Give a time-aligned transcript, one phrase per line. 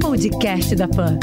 [0.00, 1.18] Podcast da Pan.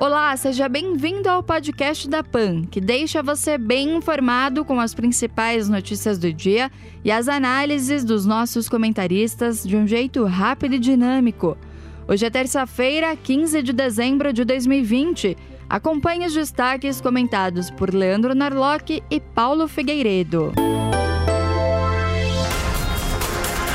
[0.00, 5.68] Olá, seja bem-vindo ao podcast da PAN, que deixa você bem informado com as principais
[5.68, 6.70] notícias do dia
[7.04, 11.58] e as análises dos nossos comentaristas de um jeito rápido e dinâmico.
[12.06, 15.36] Hoje é terça-feira, 15 de dezembro de 2020.
[15.68, 20.52] Acompanhe os destaques comentados por Leandro Narlock e Paulo Figueiredo.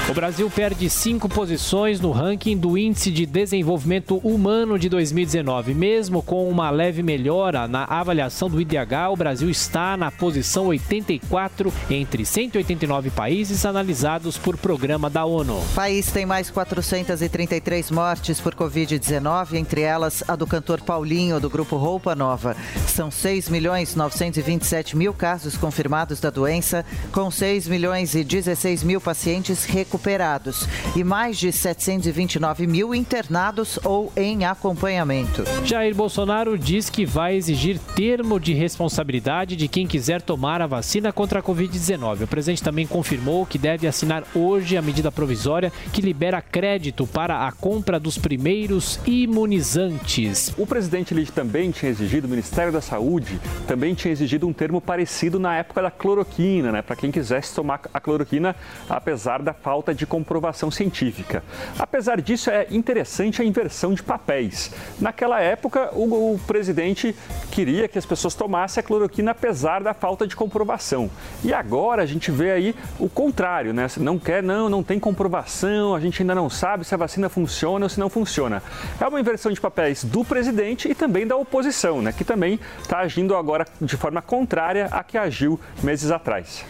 [0.07, 5.73] O Brasil perde cinco posições no ranking do Índice de Desenvolvimento Humano de 2019.
[5.73, 11.73] Mesmo com uma leve melhora na avaliação do IDH, o Brasil está na posição 84
[11.89, 15.57] entre 189 países analisados por programa da ONU.
[15.57, 21.49] O país tem mais 433 mortes por Covid-19, entre elas a do cantor Paulinho, do
[21.49, 22.55] grupo Roupa Nova.
[22.87, 29.01] São 6 milhões 927 mil casos confirmados da doença, com 6 milhões e 16 mil
[29.01, 35.43] pacientes recuperados recuperados e mais de 729 mil internados ou em acompanhamento.
[35.63, 41.13] Jair Bolsonaro diz que vai exigir termo de responsabilidade de quem quiser tomar a vacina
[41.13, 42.23] contra a Covid-19.
[42.23, 47.47] O presidente também confirmou que deve assinar hoje a medida provisória que libera crédito para
[47.47, 50.53] a compra dos primeiros imunizantes.
[50.57, 54.81] O presidente ele também tinha exigido, o Ministério da Saúde também tinha exigido um termo
[54.81, 56.81] parecido na época da cloroquina, né?
[56.81, 58.55] Para quem quisesse tomar a cloroquina,
[58.89, 61.43] apesar da falta falta de comprovação científica.
[61.77, 64.71] Apesar disso, é interessante a inversão de papéis.
[64.99, 67.15] Naquela época, o, o presidente
[67.51, 71.09] queria que as pessoas tomassem a cloroquina apesar da falta de comprovação.
[71.43, 73.85] E agora a gente vê aí o contrário, né?
[73.97, 77.85] Não quer, não, não tem comprovação, a gente ainda não sabe se a vacina funciona
[77.85, 78.63] ou se não funciona.
[78.99, 82.11] É uma inversão de papéis do presidente e também da oposição, né?
[82.11, 86.65] Que também está agindo agora de forma contrária à que agiu meses atrás.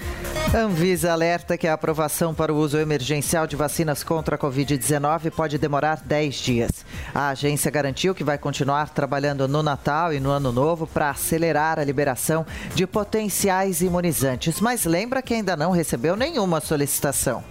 [0.53, 5.57] Anvisa alerta que a aprovação para o uso emergencial de vacinas contra a Covid-19 pode
[5.59, 6.85] demorar 10 dias.
[7.13, 11.77] A agência garantiu que vai continuar trabalhando no Natal e no Ano Novo para acelerar
[11.77, 17.43] a liberação de potenciais imunizantes, mas lembra que ainda não recebeu nenhuma solicitação.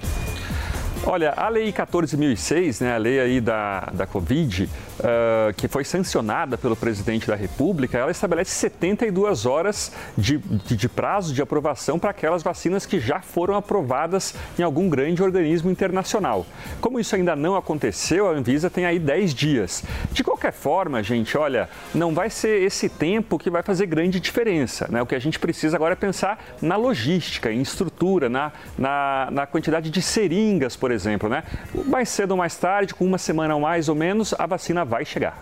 [1.07, 4.69] Olha, a Lei 14.006, né, a lei aí da, da Covid,
[5.01, 10.89] uh, que foi sancionada pelo presidente da República, ela estabelece 72 horas de, de, de
[10.89, 16.47] prazo de aprovação para aquelas vacinas que já foram aprovadas em algum grande organismo internacional.
[16.81, 19.85] Como isso ainda não aconteceu, a Anvisa tem aí 10 dias.
[20.13, 24.87] De qualquer forma, gente, olha, não vai ser esse tempo que vai fazer grande diferença.
[24.91, 25.03] Né?
[25.03, 29.47] O que a gente precisa agora é pensar na logística, em estrutura, na, na, na
[29.47, 31.29] quantidade de seringas, por exemplo.
[31.29, 31.43] Né?
[31.87, 35.37] Mais cedo ou mais tarde, com uma semana mais ou menos, a vacina vai chegar.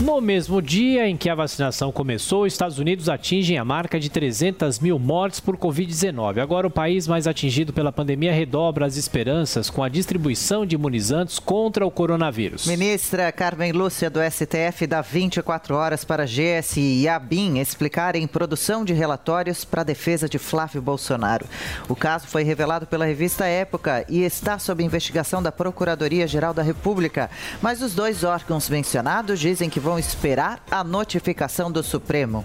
[0.00, 4.08] No mesmo dia em que a vacinação começou, os Estados Unidos atingem a marca de
[4.08, 6.40] 300 mil mortes por Covid-19.
[6.40, 11.38] Agora, o país mais atingido pela pandemia redobra as esperanças com a distribuição de imunizantes
[11.38, 12.66] contra o coronavírus.
[12.66, 18.94] Ministra Carmen Lúcia, do STF, dá 24 horas para GSI e ABIN explicarem produção de
[18.94, 21.44] relatórios para a defesa de Flávio Bolsonaro.
[21.90, 27.30] O caso foi revelado pela revista Época e está sob investigação da Procuradoria-Geral da República.
[27.60, 32.44] Mas os dois órgãos mencionados dizem que vão esperar a notificação do Supremo.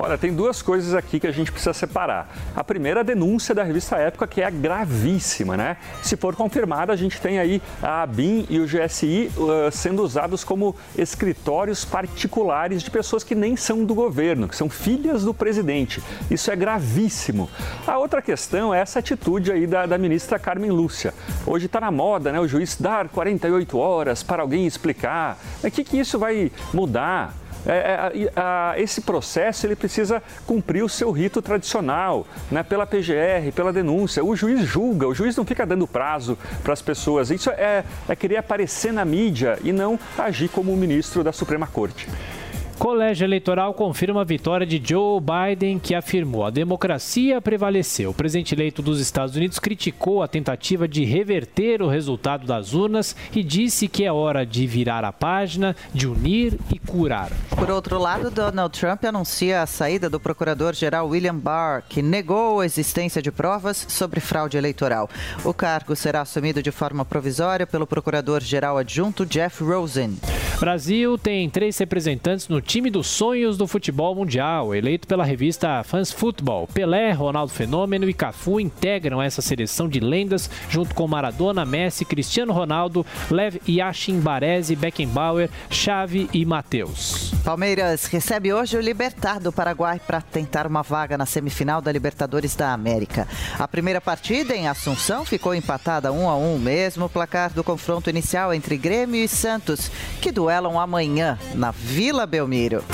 [0.00, 2.32] Olha, tem duas coisas aqui que a gente precisa separar.
[2.54, 5.76] A primeira, a denúncia da revista Época, que é gravíssima, né?
[6.04, 10.44] Se for confirmada, a gente tem aí a ABIN e o GSI uh, sendo usados
[10.44, 16.00] como escritórios particulares de pessoas que nem são do governo, que são filhas do presidente.
[16.30, 17.50] Isso é gravíssimo.
[17.84, 21.12] A outra questão é essa atitude aí da, da ministra Carmen Lúcia.
[21.44, 22.38] Hoje está na moda, né?
[22.38, 25.36] O juiz dar 48 horas para alguém explicar.
[25.64, 27.34] O que, que isso vai mudar?
[27.68, 33.52] É, é, a, esse processo ele precisa cumprir o seu rito tradicional, né, pela PGR,
[33.54, 34.24] pela denúncia.
[34.24, 37.30] O juiz julga, o juiz não fica dando prazo para as pessoas.
[37.30, 41.66] Isso é, é querer aparecer na mídia e não agir como o ministro da Suprema
[41.66, 42.08] Corte.
[42.78, 48.10] Colégio Eleitoral confirma a vitória de Joe Biden, que afirmou a democracia prevaleceu.
[48.10, 53.16] O presidente eleito dos Estados Unidos criticou a tentativa de reverter o resultado das urnas
[53.34, 57.32] e disse que é hora de virar a página, de unir e curar.
[57.50, 62.66] Por outro lado, Donald Trump anuncia a saída do procurador-geral William Barr, que negou a
[62.66, 65.10] existência de provas sobre fraude eleitoral.
[65.44, 70.16] O cargo será assumido de forma provisória pelo procurador-geral adjunto Jeff Rosen.
[70.60, 76.10] Brasil tem três representantes no time dos sonhos do futebol mundial, eleito pela revista Fans
[76.10, 76.68] Football.
[76.74, 82.52] Pelé, Ronaldo Fenômeno e Cafu integram essa seleção de lendas junto com Maradona, Messi, Cristiano
[82.52, 87.17] Ronaldo, Lev Yashin, Baresi, Beckenbauer, Xavi e Matheus.
[87.48, 92.54] Palmeiras recebe hoje o Libertar do Paraguai para tentar uma vaga na semifinal da Libertadores
[92.54, 93.26] da América.
[93.58, 98.10] A primeira partida em Assunção ficou empatada 1 a 1 mesmo o placar do confronto
[98.10, 99.90] inicial entre Grêmio e Santos,
[100.20, 102.84] que duelam amanhã na Vila Belmiro.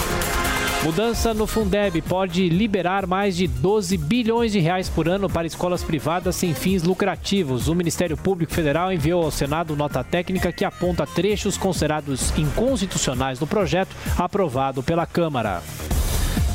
[0.85, 5.83] Mudança no Fundeb pode liberar mais de 12 bilhões de reais por ano para escolas
[5.83, 7.69] privadas sem fins lucrativos.
[7.69, 13.47] O Ministério Público Federal enviou ao Senado nota técnica que aponta trechos considerados inconstitucionais do
[13.47, 15.63] projeto aprovado pela Câmara.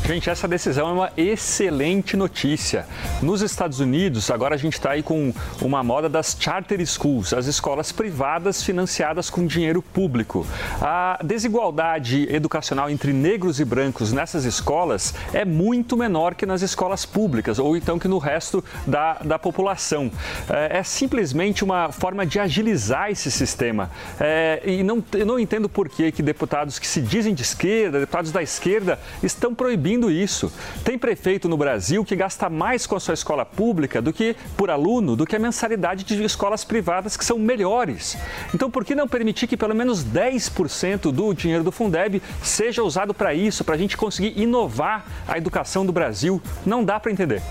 [0.10, 2.88] Gente, essa decisão é uma excelente notícia.
[3.22, 7.46] Nos Estados Unidos, agora a gente está aí com uma moda das charter schools, as
[7.46, 10.48] escolas privadas financiadas com dinheiro público.
[10.82, 17.06] A desigualdade educacional entre negros e brancos nessas escolas é muito menor que nas escolas
[17.06, 20.12] públicas, ou então que no resto da, da população.
[20.50, 23.92] É, é simplesmente uma forma de agilizar esse sistema.
[24.20, 28.00] É, e não, eu não entendo por que, que deputados que se dizem de esquerda,
[28.00, 30.54] deputados da esquerda, estão proibindo isso.
[30.84, 34.70] Tem prefeito no Brasil que gasta mais com a sua escola pública do que por
[34.70, 38.16] aluno do que a mensalidade de escolas privadas que são melhores.
[38.54, 43.14] Então, por que não permitir que pelo menos 10% do dinheiro do Fundeb seja usado
[43.14, 46.40] para isso, para a gente conseguir inovar a educação do Brasil?
[46.64, 47.42] Não dá para entender.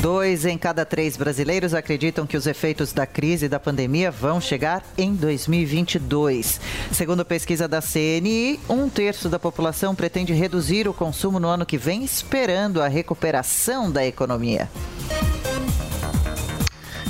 [0.00, 4.40] Dois em cada três brasileiros acreditam que os efeitos da crise e da pandemia vão
[4.40, 6.60] chegar em 2022.
[6.92, 11.76] Segundo pesquisa da CNI, um terço da população pretende reduzir o consumo no ano que
[11.76, 14.68] vem, esperando a recuperação da economia.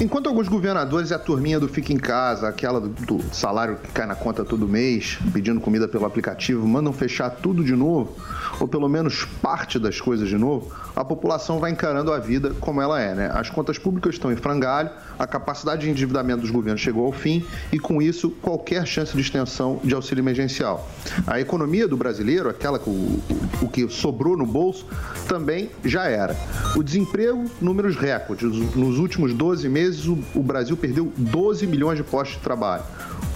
[0.01, 4.07] Enquanto alguns governadores e a turminha do Fica em Casa, aquela do, salário que cai
[4.07, 8.17] na conta todo mês, pedindo comida pelo aplicativo, mandam fechar tudo de novo,
[8.61, 12.81] ou pelo menos parte das coisas de novo, a população vai encarando a vida como
[12.81, 13.15] ela é.
[13.15, 13.31] Né?
[13.33, 17.45] As contas públicas estão em frangalho, a capacidade de endividamento dos governos chegou ao fim
[17.73, 20.89] e, com isso, qualquer chance de extensão de auxílio emergencial.
[21.27, 23.21] A economia do brasileiro, aquela que o,
[23.63, 24.87] o, que sobrou no bolso,
[25.27, 26.37] também já era.
[26.77, 28.49] O desemprego, números recordes.
[28.75, 32.83] Nos últimos 12 meses, o, o Brasil perdeu 12 milhões de postos de trabalho.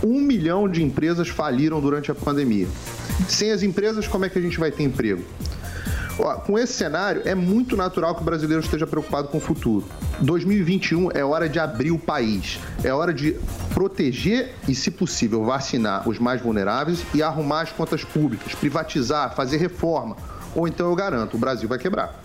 [0.02, 2.68] Um milhão de empresas faliram durante a pandemia.
[3.28, 5.22] Sem as empresas, como é que a gente vai ter emprego?
[6.18, 9.86] Ó, com esse cenário, é muito natural que o brasileiro esteja preocupado com o futuro.
[10.20, 13.36] 2021 é hora de abrir o país, é hora de
[13.72, 19.56] proteger e, se possível, vacinar os mais vulneráveis e arrumar as contas públicas, privatizar, fazer
[19.56, 20.16] reforma.
[20.54, 22.20] Ou então eu garanto, o Brasil vai quebrar.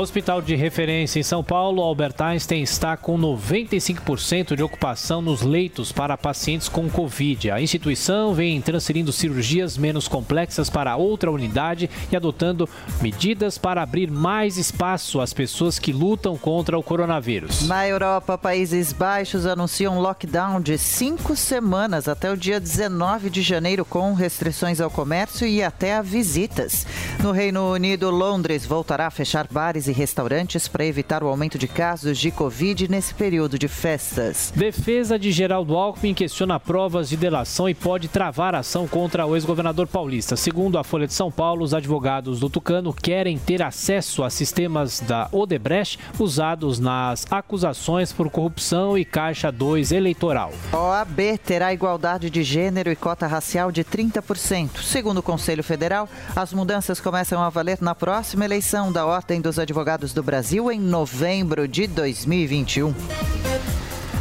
[0.00, 5.90] Hospital de referência em São Paulo, Albert Einstein está com 95% de ocupação nos leitos
[5.90, 7.50] para pacientes com Covid.
[7.50, 12.68] A instituição vem transferindo cirurgias menos complexas para outra unidade e adotando
[13.02, 17.66] medidas para abrir mais espaço às pessoas que lutam contra o coronavírus.
[17.66, 23.84] Na Europa, Países Baixos anunciam lockdown de cinco semanas até o dia 19 de janeiro,
[23.84, 26.86] com restrições ao comércio e até a visitas.
[27.20, 31.66] No Reino Unido, Londres voltará a fechar bares e restaurantes para evitar o aumento de
[31.66, 34.52] casos de Covid nesse período de festas.
[34.54, 39.86] Defesa de Geraldo Alckmin questiona provas de delação e pode travar ação contra o ex-governador
[39.86, 40.36] paulista.
[40.36, 45.00] Segundo a Folha de São Paulo, os advogados do Tucano querem ter acesso a sistemas
[45.00, 50.52] da Odebrecht usados nas acusações por corrupção e Caixa 2 eleitoral.
[50.72, 54.82] OAB terá igualdade de gênero e cota racial de 30%.
[54.82, 59.58] Segundo o Conselho Federal, as mudanças começam a valer na próxima eleição da Ordem dos
[59.58, 62.92] Advogados Advogados do Brasil em novembro de 2021.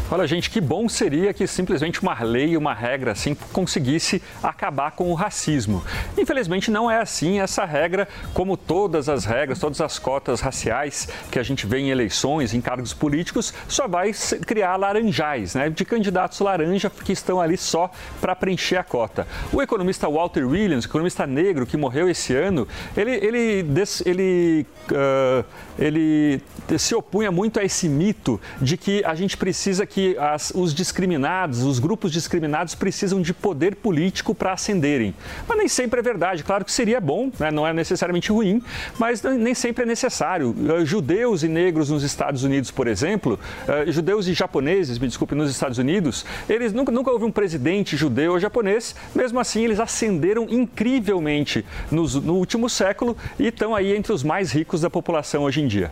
[0.09, 5.11] Olha, gente, que bom seria que simplesmente uma lei, uma regra assim conseguisse acabar com
[5.11, 5.83] o racismo.
[6.17, 7.41] Infelizmente não é assim.
[7.41, 11.89] Essa regra, como todas as regras, todas as cotas raciais que a gente vê em
[11.89, 14.13] eleições, em cargos políticos, só vai
[14.45, 15.69] criar laranjais, né?
[15.69, 19.27] De candidatos laranja que estão ali só para preencher a cota.
[19.51, 23.65] O economista Walter Williams, economista negro que morreu esse ano, ele, ele,
[24.05, 25.43] ele, uh,
[25.77, 26.41] ele
[26.77, 30.75] se opunha muito a esse mito de que a gente precisa que que as, os
[30.75, 35.15] discriminados, os grupos discriminados precisam de poder político para ascenderem.
[35.47, 36.43] Mas nem sempre é verdade.
[36.43, 37.49] Claro que seria bom, né?
[37.49, 38.61] não é necessariamente ruim,
[38.99, 40.51] mas nem sempre é necessário.
[40.51, 45.33] Uh, judeus e negros nos Estados Unidos, por exemplo, uh, judeus e japoneses, me desculpe,
[45.33, 49.79] nos Estados Unidos, eles nunca, nunca houve um presidente judeu ou japonês, mesmo assim eles
[49.79, 55.41] ascenderam incrivelmente nos, no último século e estão aí entre os mais ricos da população
[55.41, 55.89] hoje em dia.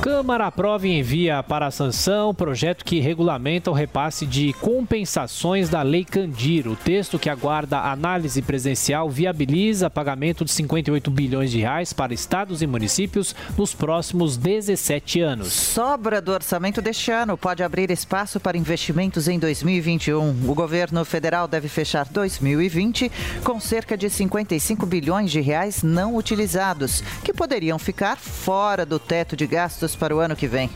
[0.00, 5.82] Câmara aprova e envia para a sanção projeto que regulamenta o repasse de compensações da
[5.82, 6.68] Lei Candir.
[6.68, 12.62] O texto que aguarda análise presidencial viabiliza pagamento de 58 bilhões de reais para estados
[12.62, 15.52] e municípios nos próximos 17 anos.
[15.52, 20.48] Sobra do orçamento deste ano pode abrir espaço para investimentos em 2021.
[20.48, 23.10] O governo federal deve fechar 2020
[23.42, 29.36] com cerca de 55 bilhões de reais não utilizados, que poderiam ficar fora do teto
[29.36, 30.70] de gastos para o ano que vem.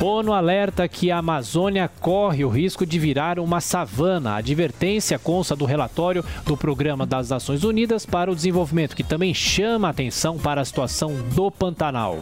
[0.00, 4.32] ONU alerta que a Amazônia corre o risco de virar uma savana.
[4.32, 9.34] A advertência consta do relatório do Programa das Nações Unidas para o Desenvolvimento, que também
[9.34, 12.18] chama atenção para a situação do Pantanal.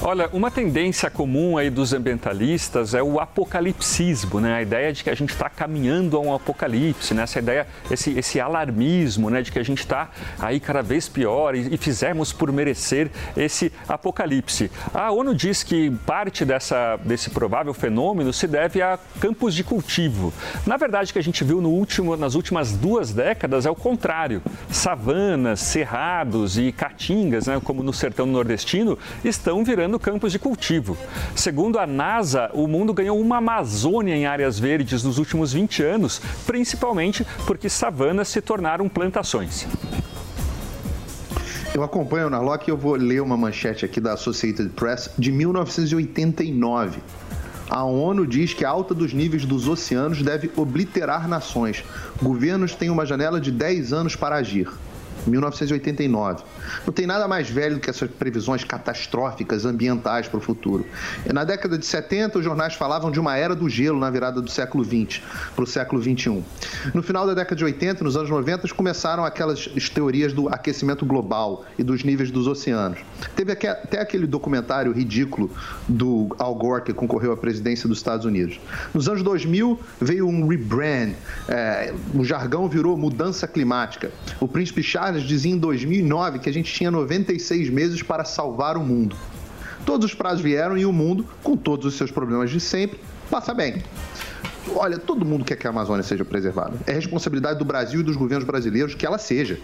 [0.00, 4.54] Olha, uma tendência comum aí dos ambientalistas é o apocalipsismo, né?
[4.54, 7.24] A ideia de que a gente está caminhando a um apocalipse, né?
[7.24, 9.42] Essa ideia, esse, esse alarmismo, né?
[9.42, 13.72] De que a gente está aí cada vez pior e, e fizemos por merecer esse
[13.88, 14.70] apocalipse.
[14.94, 20.32] A ONU diz que parte dessa, desse provável fenômeno se deve a campos de cultivo.
[20.64, 23.74] Na verdade, o que a gente viu no último, nas últimas duas décadas é o
[23.74, 24.40] contrário.
[24.70, 27.60] Savanas, cerrados e caatingas, né?
[27.64, 30.96] Como no sertão nordestino, estão virando virando campos de cultivo.
[31.34, 36.20] Segundo a NASA, o mundo ganhou uma Amazônia em áreas verdes nos últimos 20 anos,
[36.46, 39.66] principalmente porque savanas se tornaram plantações.
[41.74, 45.32] Eu acompanho o Narlock e eu vou ler uma manchete aqui da Associated Press de
[45.32, 46.98] 1989.
[47.70, 51.84] A ONU diz que a alta dos níveis dos oceanos deve obliterar nações.
[52.22, 54.68] Governos têm uma janela de 10 anos para agir.
[55.26, 56.44] 1989.
[56.86, 60.86] Não tem nada mais velho do que essas previsões catastróficas ambientais para o futuro.
[61.32, 64.50] Na década de 70, os jornais falavam de uma era do gelo na virada do
[64.50, 65.22] século 20
[65.54, 66.42] para o século 21.
[66.94, 71.64] No final da década de 80, nos anos 90, começaram aquelas teorias do aquecimento global
[71.78, 72.98] e dos níveis dos oceanos.
[73.34, 75.50] Teve até aquele documentário ridículo
[75.88, 78.60] do Al Gore que concorreu à presidência dos Estados Unidos.
[78.94, 81.12] Nos anos 2000 veio um rebrand,
[81.48, 84.10] é, o jargão virou mudança climática.
[84.40, 88.84] O príncipe Charles dizia em 2009 que a gente tinha 96 meses para salvar o
[88.84, 89.16] mundo.
[89.84, 93.00] Todos os prazos vieram e o mundo, com todos os seus problemas de sempre,
[93.30, 93.82] passa bem.
[94.74, 96.78] Olha, todo mundo quer que a Amazônia seja preservada.
[96.86, 99.58] É responsabilidade do Brasil e dos governos brasileiros que ela seja.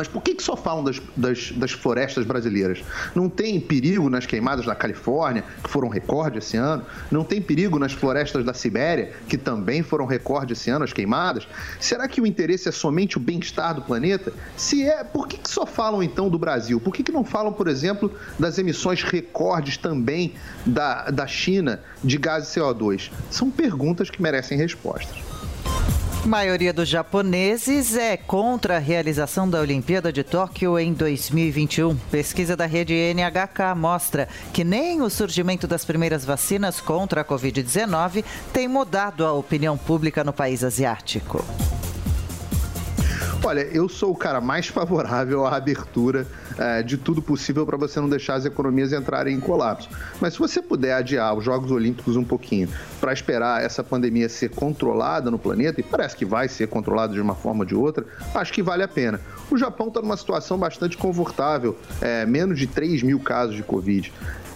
[0.00, 2.82] Mas por que, que só falam das, das, das, florestas brasileiras?
[3.14, 6.86] Não tem perigo nas queimadas da Califórnia, que foram recorde esse ano?
[7.10, 11.46] Não tem perigo nas florestas da Sibéria, que também foram recorde esse ano, as queimadas?
[11.78, 14.32] Será que o interesse é somente o bem-estar do planeta?
[14.56, 16.80] Se é, por que, que só falam então do Brasil?
[16.80, 20.32] Por que, que não falam, por exemplo, das emissões recordes também
[20.64, 23.10] da, da China de gás CO2?
[23.30, 25.29] São perguntas que merecem respostas.
[26.26, 31.96] Maioria dos japoneses é contra a realização da Olimpíada de Tóquio em 2021.
[32.10, 38.22] Pesquisa da rede NHK mostra que nem o surgimento das primeiras vacinas contra a Covid-19
[38.52, 41.42] tem mudado a opinião pública no país asiático.
[43.42, 46.26] Olha, eu sou o cara mais favorável à abertura
[46.60, 49.88] é, de tudo possível para você não deixar as economias entrarem em colapso.
[50.20, 52.68] Mas se você puder adiar os Jogos Olímpicos um pouquinho
[53.00, 57.20] para esperar essa pandemia ser controlada no planeta, e parece que vai ser controlada de
[57.20, 59.20] uma forma ou de outra, acho que vale a pena.
[59.50, 64.12] O Japão está numa situação bastante confortável, é, menos de 3 mil casos de Covid.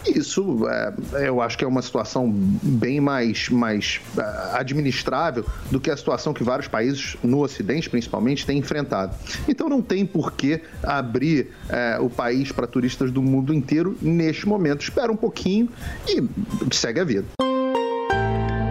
[0.06, 5.90] Isso é, eu acho que é uma situação bem mais, mais uh, administrável do que
[5.90, 9.16] a situação que vários países no Ocidente, principalmente, têm enfrentado.
[9.48, 11.52] Então não tem por que abrir
[12.00, 14.82] o país para turistas do mundo inteiro neste momento.
[14.82, 15.68] Espera um pouquinho
[16.08, 17.26] e segue a vida.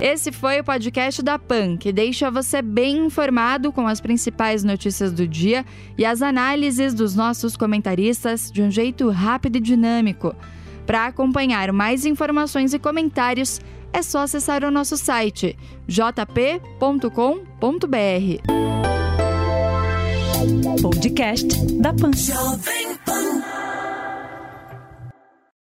[0.02, 5.14] Esse foi o podcast da PAN, que deixa você bem informado com as principais notícias
[5.14, 5.66] do dia
[5.98, 10.36] e as análises dos nossos comentaristas de um jeito rápido e dinâmico.
[10.86, 13.62] Para acompanhar mais informações e comentários,
[13.94, 18.83] é só acessar o nosso site jp.com.br.
[20.82, 23.33] Podcast da Pan.